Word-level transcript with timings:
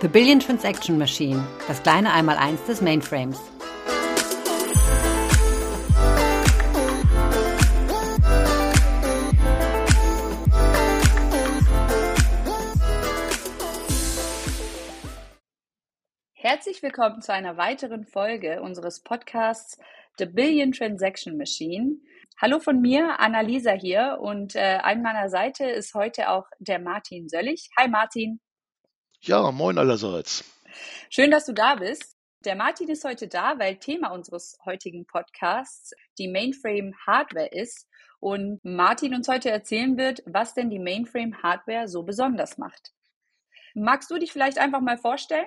The 0.00 0.06
Billion 0.06 0.38
Transaction 0.38 0.96
Machine, 0.96 1.44
das 1.66 1.82
kleine 1.82 2.12
Einmaleins 2.12 2.64
des 2.66 2.80
Mainframes. 2.80 3.36
Herzlich 16.32 16.80
willkommen 16.80 17.20
zu 17.20 17.32
einer 17.32 17.56
weiteren 17.56 18.04
Folge 18.04 18.62
unseres 18.62 19.02
Podcasts 19.02 19.80
The 20.18 20.26
Billion 20.26 20.70
Transaction 20.70 21.36
Machine. 21.36 21.96
Hallo 22.40 22.60
von 22.60 22.80
mir, 22.80 23.18
Annalisa 23.18 23.72
hier 23.72 24.18
und 24.20 24.54
äh, 24.54 24.78
an 24.80 25.02
meiner 25.02 25.28
Seite 25.28 25.64
ist 25.64 25.94
heute 25.94 26.28
auch 26.28 26.46
der 26.60 26.78
Martin 26.78 27.28
Söllig. 27.28 27.68
Hi 27.76 27.88
Martin. 27.88 28.38
Ja, 29.20 29.50
moin 29.50 29.78
allerseits. 29.78 30.44
Schön, 31.10 31.30
dass 31.30 31.46
du 31.46 31.52
da 31.52 31.74
bist. 31.74 32.16
Der 32.44 32.54
Martin 32.54 32.88
ist 32.88 33.04
heute 33.04 33.26
da, 33.26 33.58
weil 33.58 33.76
Thema 33.76 34.10
unseres 34.10 34.56
heutigen 34.64 35.06
Podcasts 35.06 35.92
die 36.18 36.28
Mainframe 36.28 36.94
Hardware 37.04 37.48
ist 37.48 37.88
und 38.20 38.60
Martin 38.64 39.14
uns 39.14 39.26
heute 39.26 39.50
erzählen 39.50 39.96
wird, 39.96 40.22
was 40.26 40.54
denn 40.54 40.70
die 40.70 40.78
Mainframe 40.78 41.42
Hardware 41.42 41.88
so 41.88 42.04
besonders 42.04 42.58
macht. 42.58 42.92
Magst 43.74 44.10
du 44.10 44.18
dich 44.18 44.32
vielleicht 44.32 44.58
einfach 44.58 44.80
mal 44.80 44.98
vorstellen? 44.98 45.46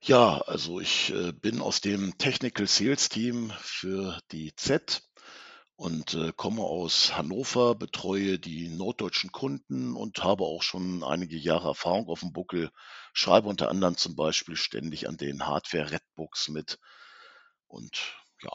Ja, 0.00 0.42
also 0.42 0.80
ich 0.80 1.12
äh, 1.12 1.32
bin 1.32 1.60
aus 1.60 1.80
dem 1.80 2.16
Technical 2.18 2.66
Sales 2.66 3.08
Team 3.08 3.52
für 3.58 4.20
die 4.30 4.54
Z 4.54 5.02
und 5.78 6.14
äh, 6.14 6.32
komme 6.34 6.62
aus 6.62 7.16
Hannover, 7.16 7.76
betreue 7.76 8.40
die 8.40 8.68
norddeutschen 8.68 9.30
Kunden 9.30 9.94
und 9.94 10.24
habe 10.24 10.42
auch 10.42 10.64
schon 10.64 11.04
einige 11.04 11.36
Jahre 11.36 11.68
Erfahrung 11.68 12.08
auf 12.08 12.18
dem 12.18 12.32
Buckel, 12.32 12.72
schreibe 13.12 13.48
unter 13.48 13.68
anderem 13.68 13.96
zum 13.96 14.16
Beispiel 14.16 14.56
ständig 14.56 15.08
an 15.08 15.16
den 15.16 15.46
Hardware-Redbooks 15.46 16.48
mit 16.48 16.80
und 17.68 18.12
ja. 18.42 18.50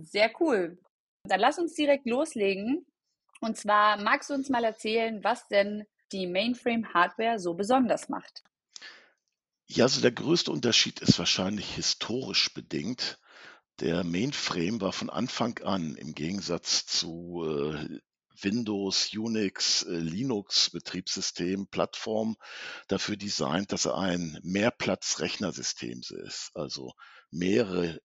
Sehr 0.00 0.32
cool. 0.40 0.78
Dann 1.22 1.38
lass 1.38 1.60
uns 1.60 1.74
direkt 1.74 2.06
loslegen. 2.06 2.84
Und 3.40 3.56
zwar 3.56 4.02
magst 4.02 4.30
du 4.30 4.34
uns 4.34 4.48
mal 4.48 4.64
erzählen, 4.64 5.22
was 5.22 5.46
denn 5.46 5.84
die 6.10 6.26
Mainframe-Hardware 6.26 7.38
so 7.38 7.54
besonders 7.54 8.08
macht? 8.08 8.42
Ja, 9.68 9.84
also 9.84 10.00
der 10.00 10.12
größte 10.12 10.50
Unterschied 10.50 10.98
ist 11.00 11.20
wahrscheinlich 11.20 11.72
historisch 11.76 12.52
bedingt. 12.52 13.20
Der 13.80 14.04
Mainframe 14.04 14.80
war 14.80 14.92
von 14.92 15.10
Anfang 15.10 15.58
an 15.58 15.96
im 15.96 16.14
Gegensatz 16.14 16.86
zu 16.86 17.44
äh, 17.44 18.00
Windows, 18.40 19.10
Unix, 19.14 19.82
äh, 19.82 19.98
Linux-Betriebssystem, 19.98 21.66
Plattform 21.68 22.36
dafür 22.88 23.16
designt, 23.16 23.72
dass 23.72 23.84
er 23.84 23.98
ein 23.98 24.38
Mehrplatz-Rechnersystem 24.42 26.00
ist. 26.24 26.50
Also 26.54 26.92
mehrere 27.30 28.00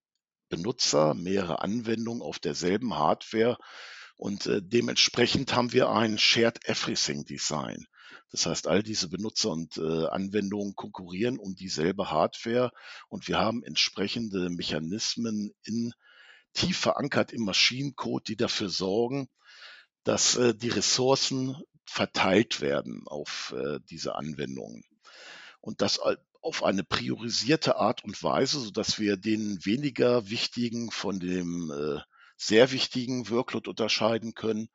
Benutzer, 0.50 1.13
mehrere 1.13 1.61
Anwendungen 1.61 2.22
auf 2.22 2.39
derselben 2.39 2.95
Hardware 2.95 3.58
und 4.17 4.47
äh, 4.47 4.61
dementsprechend 4.61 5.56
haben 5.56 5.72
wir 5.72 5.89
ein 5.89 6.17
Shared 6.17 6.67
Everything 6.67 7.23
Design. 7.23 7.88
Das 8.31 8.45
heißt, 8.45 8.67
all 8.67 8.81
diese 8.81 9.09
Benutzer 9.09 9.51
und 9.51 9.77
äh, 9.77 10.07
Anwendungen 10.07 10.75
konkurrieren 10.75 11.37
um 11.37 11.53
dieselbe 11.55 12.11
Hardware 12.11 12.71
und 13.09 13.27
wir 13.27 13.38
haben 13.38 13.63
entsprechende 13.63 14.49
Mechanismen 14.49 15.53
in 15.63 15.93
tief 16.53 16.77
verankert 16.77 17.33
im 17.33 17.43
Maschinencode, 17.43 18.27
die 18.27 18.35
dafür 18.38 18.69
sorgen, 18.69 19.29
dass 20.03 20.35
äh, 20.38 20.55
die 20.55 20.69
Ressourcen 20.69 21.57
verteilt 21.85 22.61
werden 22.61 23.03
auf 23.05 23.53
äh, 23.57 23.79
diese 23.89 24.15
Anwendungen. 24.15 24.83
Und 25.59 25.81
das 25.81 25.99
auf 26.41 26.63
eine 26.63 26.83
priorisierte 26.83 27.75
Art 27.75 28.03
und 28.03 28.22
Weise, 28.23 28.59
so 28.59 28.72
dass 28.72 28.97
wir 28.97 29.17
den 29.17 29.63
weniger 29.63 30.29
wichtigen 30.29 30.89
von 30.89 31.19
dem 31.19 31.72
äh, 31.72 32.01
sehr 32.35 32.72
wichtigen 32.72 33.29
Workload 33.29 33.69
unterscheiden 33.69 34.33
können. 34.33 34.69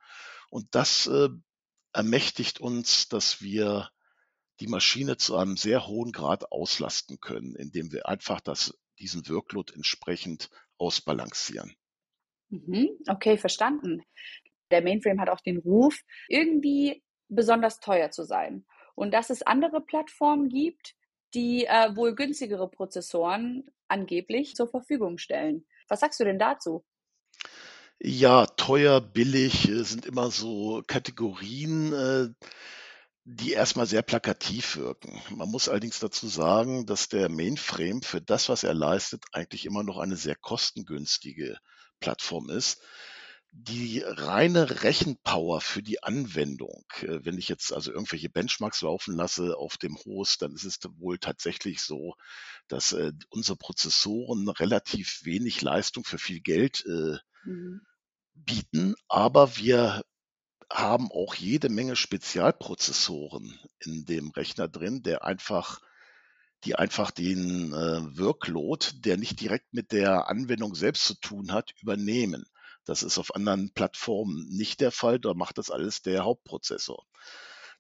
Und 0.49 0.69
das 0.75 1.07
äh, 1.09 1.29
ermächtigt 1.97 2.61
uns, 2.61 3.09
dass 3.09 3.41
wir 3.41 3.91
die 4.61 4.69
Maschine 4.69 5.17
zu 5.17 5.37
einem 5.37 5.57
sehr 5.57 5.87
hohen 5.87 6.13
Grad 6.13 6.53
auslasten 6.53 7.21
können, 7.21 7.57
indem 7.57 7.93
wir 7.93 8.09
einfach 8.09 8.41
das, 8.41 8.79
diesen 8.99 9.29
Workload 9.29 9.73
entsprechend 9.75 10.51
ausbalancieren. 10.79 11.75
Mhm, 12.51 12.91
okay, 13.09 13.37
verstanden. 13.39 14.03
Der 14.71 14.83
Mainframe 14.83 15.21
hat 15.21 15.31
auch 15.31 15.41
den 15.41 15.59
Ruf, 15.59 15.99
irgendwie 16.29 17.03
besonders 17.29 17.81
teuer 17.81 18.11
zu 18.11 18.25
sein. 18.25 18.67
Und 18.95 19.13
dass 19.13 19.31
es 19.31 19.43
andere 19.43 19.81
Plattformen 19.81 20.49
gibt, 20.49 20.95
die 21.35 21.67
äh, 21.67 21.95
wohl 21.97 22.15
günstigere 22.15 22.71
Prozessoren 22.71 23.69
angeblich 23.89 24.55
zur 24.55 24.69
Verfügung 24.69 25.19
stellen. 25.19 25.67
Was 25.89 26.01
sagst 26.01 26.21
du 26.21 26.25
denn 26.25 26.39
dazu? 26.39 26.85
Ja, 28.01 28.47
teuer, 28.47 29.01
billig 29.01 29.69
äh, 29.69 29.83
sind 29.85 30.05
immer 30.07 30.31
so 30.31 30.83
Kategorien, 30.87 31.93
äh, 31.93 32.29
die 33.25 33.53
erstmal 33.53 33.87
sehr 33.87 34.03
plakativ 34.03 34.77
wirken. 34.77 35.21
Man 35.31 35.51
muss 35.51 35.69
allerdings 35.69 35.99
dazu 36.01 36.29
sagen, 36.29 36.87
dass 36.87 37.09
der 37.09 37.29
Mainframe 37.29 38.03
für 38.03 38.21
das, 38.21 38.49
was 38.49 38.65
er 38.65 38.75
leistet, 38.75 39.25
eigentlich 39.33 39.67
immer 39.67 39.83
noch 39.83 39.99
eine 39.99 40.17
sehr 40.17 40.37
kostengünstige 40.37 41.59
Plattform 42.01 42.51
ist. 42.51 42.83
Die 43.53 44.03
reine 44.05 44.83
Rechenpower 44.83 45.61
für 45.63 45.83
die 45.83 46.03
Anwendung, 46.03 46.85
äh, 47.01 47.21
wenn 47.25 47.39
ich 47.39 47.49
jetzt 47.49 47.73
also 47.73 47.93
irgendwelche 47.93 48.29
Benchmarks 48.29 48.83
laufen 48.83 49.17
lasse 49.17 49.57
auf 49.57 49.79
dem 49.79 49.97
Host, 50.05 50.43
dann 50.43 50.55
ist 50.55 50.65
es 50.65 50.79
wohl 50.99 51.19
tatsächlich 51.19 51.81
so, 51.83 52.15
dass 52.69 52.95
unsere 53.31 53.57
Prozessoren 53.57 54.49
relativ 54.49 55.21
wenig 55.25 55.63
Leistung 55.63 56.05
für 56.05 56.19
viel 56.19 56.41
Geld 56.41 56.85
Mhm. 57.47 57.81
bieten, 58.35 58.95
aber 59.09 59.57
wir 59.57 60.03
haben 60.71 61.11
auch 61.13 61.35
jede 61.35 61.69
Menge 61.69 61.97
Spezialprozessoren 61.97 63.59
in 63.81 64.05
dem 64.05 64.31
Rechner 64.31 64.69
drin, 64.69 65.03
der 65.03 65.25
einfach 65.25 65.81
die 66.65 66.75
einfach 66.75 67.11
den 67.11 67.73
äh, 67.73 68.19
Workload, 68.19 68.87
der 68.95 69.17
nicht 69.17 69.41
direkt 69.41 69.73
mit 69.73 69.93
der 69.93 70.29
Anwendung 70.29 70.75
selbst 70.75 71.07
zu 71.07 71.15
tun 71.15 71.53
hat, 71.53 71.73
übernehmen. 71.81 72.45
Das 72.85 73.03
ist 73.03 73.19
auf 73.19 73.35
anderen 73.35 73.73
Plattformen 73.73 74.47
nicht 74.49 74.81
der 74.81 74.91
Fall, 74.91 75.21
da 75.21 75.35
macht 75.35 75.59
das 75.59 75.71
alles 75.71 76.03
der 76.03 76.25
Hauptprozessor. 76.25 77.05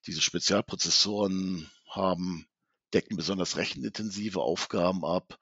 Diese 0.07 0.21
Spezialprozessoren 0.21 1.71
haben 1.89 2.47
decken 2.93 3.17
besonders 3.17 3.57
rechenintensive 3.57 4.41
Aufgaben 4.41 5.05
ab, 5.05 5.39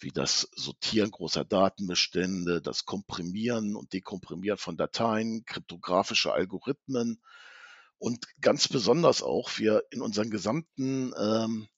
wie 0.00 0.10
das 0.10 0.48
Sortieren 0.54 1.10
großer 1.10 1.44
Datenbestände, 1.44 2.60
das 2.62 2.84
Komprimieren 2.84 3.76
und 3.76 3.92
Dekomprimieren 3.92 4.58
von 4.58 4.76
Dateien, 4.76 5.44
kryptografische 5.44 6.32
Algorithmen. 6.32 7.22
Und 7.98 8.26
ganz 8.40 8.68
besonders 8.68 9.22
auch 9.22 9.58
wir 9.58 9.84
in 9.90 10.00
unserem 10.00 10.30
gesamten 10.30 11.12
ähm, 11.18 11.68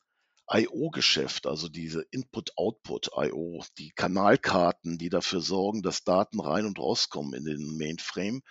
IO-Geschäft, 0.48 1.46
also 1.46 1.68
diese 1.68 2.02
Input-Output-IO, 2.10 3.64
die 3.78 3.90
Kanalkarten, 3.90 4.98
die 4.98 5.08
dafür 5.08 5.40
sorgen, 5.40 5.82
dass 5.82 6.04
Daten 6.04 6.40
rein 6.40 6.66
und 6.66 6.78
rauskommen 6.78 7.34
in 7.34 7.44
den 7.44 7.76
Mainframe, 7.76 8.42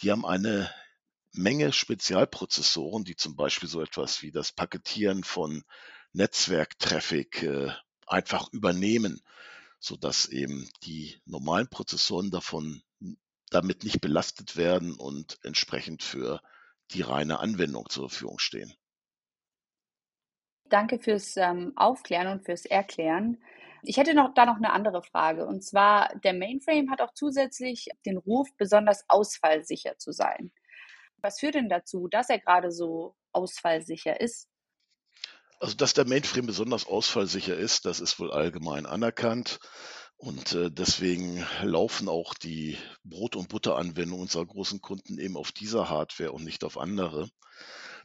die 0.00 0.10
haben 0.10 0.24
eine 0.24 0.72
Menge 1.32 1.72
Spezialprozessoren, 1.72 3.04
die 3.04 3.16
zum 3.16 3.36
Beispiel 3.36 3.68
so 3.68 3.80
etwas 3.80 4.22
wie 4.22 4.30
das 4.30 4.52
Paketieren 4.52 5.24
von 5.24 5.64
Netzwerktraffic 6.12 7.42
äh, 7.42 7.72
einfach 8.06 8.52
übernehmen, 8.52 9.20
sodass 9.78 10.26
eben 10.26 10.68
die 10.84 11.20
normalen 11.24 11.68
Prozessoren 11.68 12.30
davon 12.30 12.82
damit 13.50 13.84
nicht 13.84 14.00
belastet 14.00 14.56
werden 14.56 14.94
und 14.94 15.38
entsprechend 15.42 16.02
für 16.02 16.40
die 16.92 17.02
reine 17.02 17.40
Anwendung 17.40 17.88
zur 17.88 18.08
Verfügung 18.08 18.38
stehen. 18.38 18.72
Danke 20.68 20.98
fürs 20.98 21.36
ähm, 21.36 21.72
Aufklären 21.76 22.28
und 22.28 22.44
fürs 22.44 22.64
Erklären. 22.64 23.42
Ich 23.82 23.96
hätte 23.96 24.14
noch 24.14 24.32
da 24.32 24.46
noch 24.46 24.56
eine 24.56 24.72
andere 24.72 25.02
Frage. 25.02 25.44
Und 25.46 25.62
zwar, 25.62 26.14
der 26.20 26.32
Mainframe 26.32 26.90
hat 26.90 27.02
auch 27.02 27.12
zusätzlich 27.14 27.88
den 28.06 28.16
Ruf, 28.16 28.48
besonders 28.56 29.04
ausfallsicher 29.08 29.98
zu 29.98 30.12
sein. 30.12 30.52
Was 31.20 31.40
führt 31.40 31.56
denn 31.56 31.68
dazu, 31.68 32.08
dass 32.08 32.30
er 32.30 32.38
gerade 32.38 32.70
so 32.70 33.16
ausfallsicher 33.32 34.20
ist? 34.20 34.48
Also, 35.62 35.76
dass 35.76 35.94
der 35.94 36.08
Mainframe 36.08 36.46
besonders 36.46 36.86
ausfallsicher 36.86 37.56
ist, 37.56 37.86
das 37.86 38.00
ist 38.00 38.18
wohl 38.18 38.32
allgemein 38.32 38.84
anerkannt. 38.84 39.60
Und 40.22 40.52
äh, 40.52 40.70
deswegen 40.70 41.44
laufen 41.64 42.08
auch 42.08 42.34
die 42.34 42.78
Brot- 43.02 43.34
und 43.34 43.48
Butteranwendungen 43.48 44.22
unserer 44.22 44.46
großen 44.46 44.80
Kunden 44.80 45.18
eben 45.18 45.36
auf 45.36 45.50
dieser 45.50 45.88
Hardware 45.88 46.30
und 46.30 46.44
nicht 46.44 46.62
auf 46.62 46.78
andere. 46.78 47.28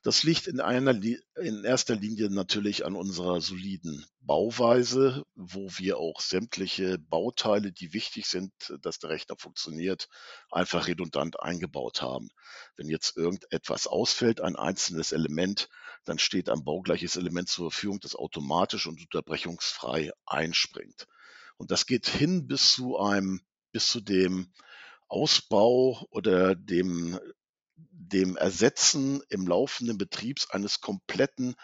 Das 0.02 0.24
liegt 0.24 0.48
in, 0.48 0.60
einer, 0.60 0.96
in 0.96 1.64
erster 1.64 1.96
Linie 1.96 2.32
natürlich 2.32 2.88
an 2.88 2.96
unserer 2.96 3.40
soliden 3.40 4.04
Bauweise, 4.20 5.26
wo 5.36 5.70
wir 5.78 6.00
auch 6.00 6.20
sämtliche 6.20 6.98
Bauteile, 6.98 7.72
die 7.72 7.94
wichtig 7.94 8.26
sind, 8.26 8.52
dass 8.82 8.98
der 8.98 9.12
Rechner 9.12 9.36
funktioniert, 9.38 10.10
einfach 10.50 10.88
redundant 10.88 11.40
eingebaut 11.40 12.02
haben. 12.02 12.30
Wenn 12.78 12.90
jetzt 12.90 13.16
irgendetwas 13.16 13.86
ausfällt, 13.86 14.42
ein 14.42 14.56
einzelnes 14.56 15.12
Element, 15.12 15.70
dann 16.04 16.18
steht 16.18 16.50
ein 16.50 16.64
baugleiches 16.64 17.16
Element 17.16 17.48
zur 17.48 17.70
Verfügung, 17.70 18.00
das 18.00 18.16
automatisch 18.16 18.88
und 18.88 19.00
unterbrechungsfrei 19.02 20.12
einspringt. 20.26 21.06
Und 21.58 21.72
das 21.72 21.86
geht 21.86 22.08
hin 22.08 22.48
bis 22.48 22.74
zu 22.74 23.00
einem, 23.00 23.42
bis 23.72 23.92
zu 23.92 24.02
dem 24.02 24.52
Ausbau 25.08 26.06
oder 26.12 26.56
dem 26.56 27.20
dem 27.78 28.38
Ersetzen 28.38 29.22
im 29.30 29.46
laufenden 29.48 29.98
Betriebs 29.98 30.50
eines 30.50 30.82
kompletten 30.82 31.56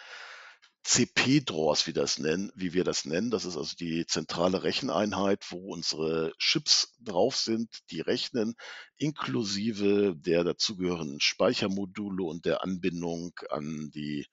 CP-Draws, 0.83 1.87
wie, 1.87 1.93
das 1.93 2.19
nennen, 2.19 2.51
wie 2.55 2.73
wir 2.73 2.83
das 2.83 3.05
nennen. 3.05 3.31
Das 3.31 3.45
ist 3.45 3.55
also 3.55 3.75
die 3.77 4.05
zentrale 4.05 4.63
Recheneinheit, 4.63 5.45
wo 5.49 5.71
unsere 5.71 6.33
Chips 6.39 6.97
drauf 6.99 7.37
sind, 7.37 7.69
die 7.89 8.01
rechnen, 8.01 8.55
inklusive 8.97 10.13
der 10.17 10.43
dazugehörenden 10.43 11.21
Speichermodule 11.21 12.23
und 12.23 12.45
der 12.45 12.63
Anbindung 12.63 13.31
an 13.49 13.91
die, 13.95 14.27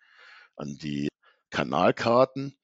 an 0.56 0.76
die 0.76 1.08
Kanalkarten. 1.50 2.58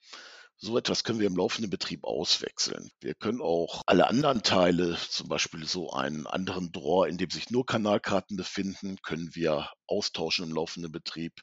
So 0.59 0.79
etwas 0.79 1.05
können 1.05 1.21
wir 1.21 1.27
im 1.27 1.37
laufenden 1.37 1.71
Betrieb 1.71 2.05
auswechseln. 2.05 2.91
Wir 3.01 3.15
können 3.15 3.43
auch 3.43 3.83
alle 3.85 4.07
anderen 4.07 4.43
Teile, 4.43 4.97
zum 5.11 5.29
Beispiel 5.29 5.67
so 5.67 5.91
einen 5.91 6.27
anderen 6.27 6.73
Drawer, 6.73 7.09
in 7.09 7.19
dem 7.19 7.29
sich 7.29 7.51
nur 7.51 7.67
Kanalkarten 7.67 8.39
befinden, 8.39 8.97
können 9.03 9.35
wir 9.35 9.71
austauschen 9.87 10.47
im 10.47 10.55
laufenden 10.55 10.91
Betrieb. 10.91 11.43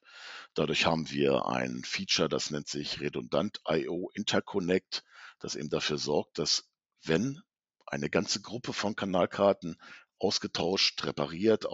Dadurch 0.56 0.88
haben 0.88 1.12
wir 1.12 1.46
ein 1.46 1.84
Feature, 1.86 2.28
das 2.28 2.50
nennt 2.50 2.68
sich 2.68 3.02
Redundant 3.02 3.62
IO 3.70 4.10
Interconnect, 4.16 5.04
das 5.38 5.56
eben 5.56 5.70
dafür 5.70 6.00
sorgt, 6.00 6.40
dass 6.40 6.68
wenn 7.04 7.40
eine 7.86 8.10
ganze 8.10 8.42
Gruppe 8.42 8.74
von 8.74 8.96
Kanalkarten 8.96 9.78
ausgetauscht, 10.18 11.04
repariert 11.04 11.66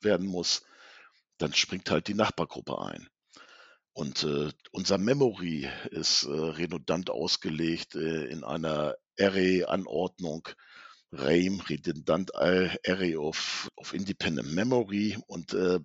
werden 0.00 0.26
muss, 0.26 0.62
dann 1.36 1.52
springt 1.52 1.90
halt 1.90 2.08
die 2.08 2.14
Nachbargruppe 2.14 2.80
ein. 2.80 3.06
Und 3.96 4.24
äh, 4.24 4.50
unser 4.72 4.98
Memory 4.98 5.70
ist 5.90 6.24
äh, 6.24 6.28
redundant 6.28 7.08
ausgelegt 7.08 7.94
äh, 7.94 8.26
in 8.26 8.44
einer 8.44 8.94
Array-Anordnung. 9.18 10.46
RAIM, 11.12 11.60
Redundant 11.60 12.34
Array 12.34 13.16
of, 13.16 13.70
of 13.74 13.94
Independent 13.94 14.52
Memory. 14.52 15.16
Und 15.28 15.54
äh, 15.54 15.80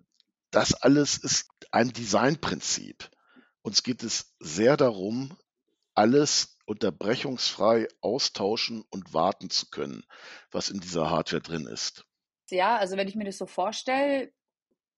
das 0.50 0.74
alles 0.74 1.20
ist 1.20 1.48
ein 1.72 1.94
Designprinzip. 1.94 3.10
Uns 3.62 3.82
geht 3.82 4.04
es 4.04 4.36
sehr 4.42 4.76
darum, 4.76 5.38
alles 5.94 6.58
unterbrechungsfrei 6.66 7.88
austauschen 8.02 8.84
und 8.90 9.14
warten 9.14 9.50
zu 9.50 9.70
können, 9.70 10.04
was 10.52 10.70
in 10.70 10.82
dieser 10.82 11.10
Hardware 11.10 11.42
drin 11.42 11.66
ist. 11.66 12.04
Ja, 12.50 12.76
also 12.76 12.98
wenn 12.98 13.08
ich 13.08 13.16
mir 13.16 13.24
das 13.24 13.38
so 13.38 13.46
vorstelle, 13.46 14.34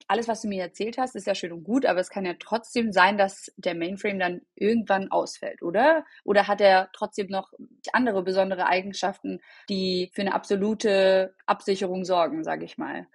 alles, 0.07 0.27
was 0.27 0.41
du 0.41 0.47
mir 0.47 0.61
erzählt 0.61 0.97
hast, 0.97 1.15
ist 1.15 1.27
ja 1.27 1.35
schön 1.35 1.51
und 1.51 1.63
gut, 1.63 1.85
aber 1.85 1.99
es 1.99 2.09
kann 2.09 2.25
ja 2.25 2.33
trotzdem 2.39 2.91
sein, 2.91 3.17
dass 3.17 3.51
der 3.57 3.75
Mainframe 3.75 4.19
dann 4.19 4.41
irgendwann 4.55 5.11
ausfällt, 5.11 5.61
oder? 5.61 6.05
Oder 6.23 6.47
hat 6.47 6.61
er 6.61 6.89
trotzdem 6.93 7.27
noch 7.27 7.53
andere 7.91 8.23
besondere 8.23 8.65
Eigenschaften, 8.67 9.39
die 9.69 10.11
für 10.13 10.21
eine 10.21 10.33
absolute 10.33 11.35
Absicherung 11.45 12.05
sorgen, 12.05 12.43
sage 12.43 12.65
ich 12.65 12.77
mal? 12.77 13.07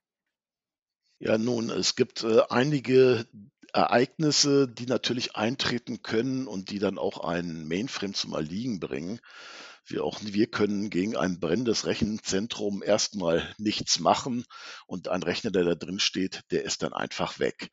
Ja, 1.20 1.36
nun, 1.36 1.70
es 1.70 1.96
gibt 1.96 2.22
äh, 2.22 2.42
einige 2.48 3.26
Ereignisse, 3.72 4.68
die 4.68 4.86
natürlich 4.86 5.36
eintreten 5.36 6.02
können 6.02 6.46
und 6.46 6.70
die 6.70 6.78
dann 6.78 6.98
auch 6.98 7.24
einen 7.24 7.66
Mainframe 7.68 8.14
zum 8.14 8.32
Erliegen 8.32 8.80
bringen. 8.80 9.20
Wir, 9.88 10.04
auch, 10.04 10.20
wir 10.22 10.46
können 10.46 10.90
gegen 10.90 11.16
ein 11.16 11.40
brennendes 11.40 11.86
Rechenzentrum 11.86 12.82
erstmal 12.82 13.54
nichts 13.56 13.98
machen 14.00 14.44
und 14.86 15.08
ein 15.08 15.22
Rechner, 15.22 15.50
der 15.50 15.64
da 15.64 15.74
drin 15.74 15.98
steht, 15.98 16.42
der 16.50 16.64
ist 16.64 16.82
dann 16.82 16.92
einfach 16.92 17.38
weg. 17.38 17.70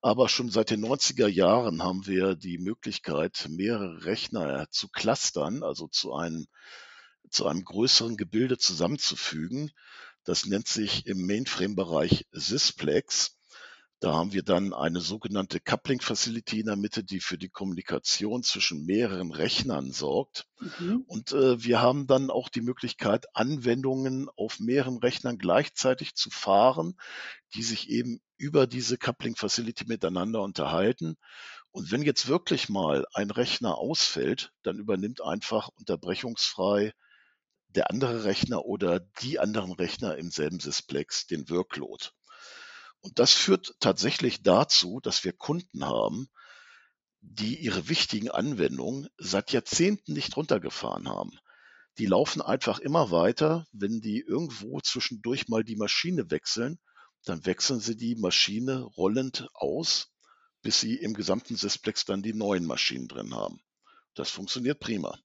Aber 0.00 0.28
schon 0.28 0.48
seit 0.48 0.70
den 0.70 0.84
90er 0.84 1.26
Jahren 1.26 1.82
haben 1.82 2.06
wir 2.06 2.36
die 2.36 2.58
Möglichkeit, 2.58 3.48
mehrere 3.50 4.04
Rechner 4.04 4.70
zu 4.70 4.88
clustern, 4.88 5.64
also 5.64 5.88
zu 5.88 6.14
einem, 6.14 6.46
zu 7.30 7.46
einem 7.48 7.64
größeren 7.64 8.16
Gebilde 8.16 8.58
zusammenzufügen. 8.58 9.72
Das 10.22 10.46
nennt 10.46 10.68
sich 10.68 11.06
im 11.06 11.26
Mainframe-Bereich 11.26 12.26
Sysplex. 12.30 13.35
Da 14.00 14.12
haben 14.12 14.34
wir 14.34 14.42
dann 14.42 14.74
eine 14.74 15.00
sogenannte 15.00 15.58
Coupling 15.58 16.02
Facility 16.02 16.60
in 16.60 16.66
der 16.66 16.76
Mitte, 16.76 17.02
die 17.02 17.20
für 17.20 17.38
die 17.38 17.48
Kommunikation 17.48 18.42
zwischen 18.42 18.84
mehreren 18.84 19.32
Rechnern 19.32 19.90
sorgt. 19.90 20.46
Mhm. 20.60 21.04
Und 21.06 21.32
äh, 21.32 21.62
wir 21.64 21.80
haben 21.80 22.06
dann 22.06 22.30
auch 22.30 22.50
die 22.50 22.60
Möglichkeit, 22.60 23.24
Anwendungen 23.34 24.28
auf 24.36 24.60
mehreren 24.60 24.98
Rechnern 24.98 25.38
gleichzeitig 25.38 26.14
zu 26.14 26.28
fahren, 26.28 26.96
die 27.54 27.62
sich 27.62 27.88
eben 27.88 28.20
über 28.36 28.66
diese 28.66 28.98
Coupling 28.98 29.34
Facility 29.34 29.86
miteinander 29.86 30.42
unterhalten. 30.42 31.16
Und 31.70 31.90
wenn 31.90 32.02
jetzt 32.02 32.28
wirklich 32.28 32.68
mal 32.68 33.06
ein 33.14 33.30
Rechner 33.30 33.78
ausfällt, 33.78 34.52
dann 34.62 34.78
übernimmt 34.78 35.22
einfach 35.22 35.68
unterbrechungsfrei 35.68 36.92
der 37.68 37.90
andere 37.90 38.24
Rechner 38.24 38.64
oder 38.64 39.00
die 39.00 39.38
anderen 39.38 39.72
Rechner 39.72 40.16
im 40.16 40.30
selben 40.30 40.60
Sysplex 40.60 41.26
den 41.26 41.48
Workload. 41.50 42.10
Und 43.06 43.20
das 43.20 43.34
führt 43.34 43.76
tatsächlich 43.78 44.42
dazu, 44.42 44.98
dass 45.00 45.22
wir 45.22 45.32
Kunden 45.32 45.84
haben, 45.84 46.26
die 47.20 47.56
ihre 47.56 47.88
wichtigen 47.88 48.32
Anwendungen 48.32 49.06
seit 49.16 49.52
Jahrzehnten 49.52 50.12
nicht 50.12 50.36
runtergefahren 50.36 51.08
haben. 51.08 51.38
Die 51.98 52.06
laufen 52.06 52.42
einfach 52.42 52.80
immer 52.80 53.12
weiter. 53.12 53.64
Wenn 53.70 54.00
die 54.00 54.18
irgendwo 54.26 54.80
zwischendurch 54.80 55.46
mal 55.46 55.62
die 55.62 55.76
Maschine 55.76 56.32
wechseln, 56.32 56.80
dann 57.24 57.46
wechseln 57.46 57.78
sie 57.78 57.96
die 57.96 58.16
Maschine 58.16 58.80
rollend 58.80 59.46
aus, 59.54 60.12
bis 60.62 60.80
sie 60.80 60.96
im 60.96 61.14
gesamten 61.14 61.54
Sysplex 61.54 62.06
dann 62.06 62.24
die 62.24 62.34
neuen 62.34 62.66
Maschinen 62.66 63.06
drin 63.06 63.32
haben. 63.36 63.60
Das 64.14 64.30
funktioniert 64.30 64.80
prima. 64.80 65.16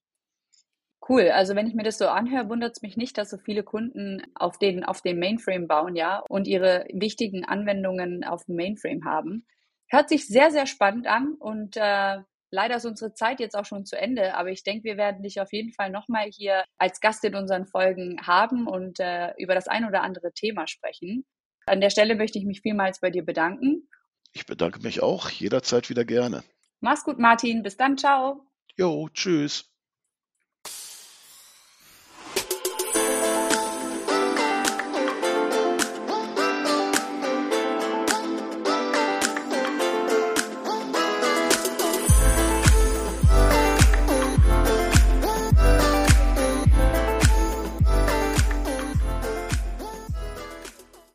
Cool. 1.08 1.30
Also 1.30 1.56
wenn 1.56 1.66
ich 1.66 1.74
mir 1.74 1.82
das 1.82 1.98
so 1.98 2.06
anhöre, 2.06 2.48
wundert 2.48 2.76
es 2.76 2.82
mich 2.82 2.96
nicht, 2.96 3.18
dass 3.18 3.30
so 3.30 3.38
viele 3.38 3.64
Kunden 3.64 4.22
auf 4.34 4.58
den, 4.58 4.84
auf 4.84 5.02
den 5.02 5.18
Mainframe 5.18 5.66
bauen, 5.66 5.96
ja, 5.96 6.20
und 6.28 6.46
ihre 6.46 6.86
wichtigen 6.92 7.44
Anwendungen 7.44 8.24
auf 8.24 8.44
dem 8.44 8.56
Mainframe 8.56 9.04
haben. 9.04 9.46
Hört 9.88 10.08
sich 10.08 10.26
sehr, 10.26 10.50
sehr 10.50 10.66
spannend 10.66 11.06
an 11.06 11.34
und 11.38 11.76
äh, 11.76 12.18
leider 12.50 12.76
ist 12.76 12.86
unsere 12.86 13.14
Zeit 13.14 13.40
jetzt 13.40 13.56
auch 13.56 13.64
schon 13.64 13.84
zu 13.84 13.98
Ende, 13.98 14.36
aber 14.36 14.50
ich 14.50 14.62
denke, 14.62 14.84
wir 14.84 14.96
werden 14.96 15.22
dich 15.22 15.40
auf 15.40 15.52
jeden 15.52 15.72
Fall 15.72 15.90
nochmal 15.90 16.28
hier 16.30 16.64
als 16.78 17.00
Gast 17.00 17.24
in 17.24 17.34
unseren 17.34 17.66
Folgen 17.66 18.24
haben 18.24 18.68
und 18.68 19.00
äh, 19.00 19.32
über 19.38 19.54
das 19.54 19.66
ein 19.68 19.84
oder 19.84 20.02
andere 20.02 20.32
Thema 20.32 20.68
sprechen. 20.68 21.24
An 21.66 21.80
der 21.80 21.90
Stelle 21.90 22.14
möchte 22.14 22.38
ich 22.38 22.44
mich 22.44 22.60
vielmals 22.60 23.00
bei 23.00 23.10
dir 23.10 23.24
bedanken. 23.24 23.88
Ich 24.32 24.46
bedanke 24.46 24.80
mich 24.80 25.02
auch 25.02 25.28
jederzeit 25.30 25.90
wieder 25.90 26.04
gerne. 26.04 26.42
Mach's 26.80 27.04
gut, 27.04 27.18
Martin. 27.18 27.62
Bis 27.62 27.76
dann. 27.76 27.98
Ciao. 27.98 28.46
Jo, 28.76 29.08
tschüss. 29.12 29.71